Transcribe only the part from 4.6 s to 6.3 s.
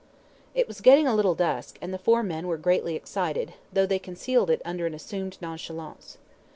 under an assumed nonchalance.